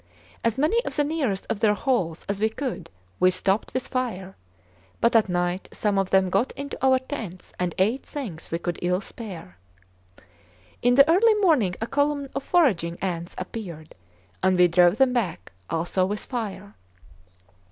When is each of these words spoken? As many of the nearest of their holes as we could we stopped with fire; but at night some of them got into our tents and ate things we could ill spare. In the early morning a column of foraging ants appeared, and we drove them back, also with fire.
As 0.43 0.57
many 0.57 0.83
of 0.83 0.95
the 0.95 1.03
nearest 1.03 1.45
of 1.47 1.59
their 1.59 1.75
holes 1.75 2.25
as 2.27 2.39
we 2.39 2.49
could 2.49 2.89
we 3.19 3.29
stopped 3.29 3.71
with 3.71 3.87
fire; 3.87 4.35
but 4.99 5.15
at 5.15 5.29
night 5.29 5.69
some 5.71 5.99
of 5.99 6.09
them 6.09 6.31
got 6.31 6.51
into 6.53 6.75
our 6.83 6.97
tents 6.97 7.53
and 7.59 7.75
ate 7.77 8.03
things 8.03 8.49
we 8.49 8.57
could 8.57 8.79
ill 8.81 8.99
spare. 8.99 9.59
In 10.81 10.95
the 10.95 11.07
early 11.07 11.35
morning 11.35 11.75
a 11.81 11.85
column 11.85 12.29
of 12.33 12.43
foraging 12.43 12.97
ants 12.99 13.35
appeared, 13.37 13.93
and 14.41 14.57
we 14.57 14.67
drove 14.67 14.97
them 14.97 15.13
back, 15.13 15.51
also 15.69 16.07
with 16.07 16.21
fire. 16.25 16.73